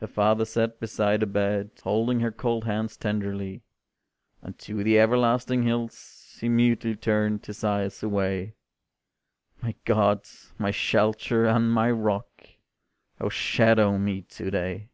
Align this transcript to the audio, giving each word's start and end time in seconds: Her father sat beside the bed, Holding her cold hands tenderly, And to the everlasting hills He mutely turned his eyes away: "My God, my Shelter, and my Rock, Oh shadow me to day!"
Her 0.00 0.08
father 0.08 0.44
sat 0.44 0.80
beside 0.80 1.20
the 1.20 1.26
bed, 1.28 1.70
Holding 1.84 2.18
her 2.18 2.32
cold 2.32 2.64
hands 2.64 2.96
tenderly, 2.96 3.62
And 4.42 4.58
to 4.58 4.82
the 4.82 4.98
everlasting 4.98 5.62
hills 5.62 6.36
He 6.40 6.48
mutely 6.48 6.96
turned 6.96 7.46
his 7.46 7.62
eyes 7.62 8.02
away: 8.02 8.56
"My 9.62 9.76
God, 9.84 10.26
my 10.58 10.72
Shelter, 10.72 11.46
and 11.46 11.70
my 11.72 11.88
Rock, 11.92 12.48
Oh 13.20 13.28
shadow 13.28 13.96
me 13.96 14.22
to 14.22 14.50
day!" 14.50 14.88